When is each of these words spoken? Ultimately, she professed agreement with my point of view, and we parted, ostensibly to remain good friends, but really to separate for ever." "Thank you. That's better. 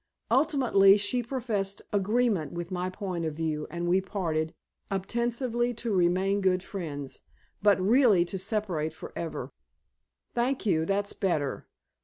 Ultimately, 0.31 0.97
she 0.97 1.21
professed 1.21 1.83
agreement 1.93 2.53
with 2.53 2.71
my 2.71 2.89
point 2.89 3.23
of 3.23 3.35
view, 3.35 3.67
and 3.69 3.87
we 3.87 4.01
parted, 4.01 4.55
ostensibly 4.91 5.75
to 5.75 5.93
remain 5.93 6.41
good 6.41 6.63
friends, 6.63 7.19
but 7.61 7.79
really 7.79 8.25
to 8.25 8.39
separate 8.39 8.93
for 8.93 9.13
ever." 9.15 9.51
"Thank 10.33 10.65
you. 10.65 10.87
That's 10.87 11.13
better. 11.13 11.67